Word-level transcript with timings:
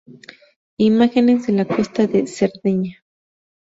Imágenes 0.79 1.45
de 1.45 1.53
la 1.53 1.65
costa 1.67 2.07
de 2.07 2.25
Cerdeña 2.25 3.05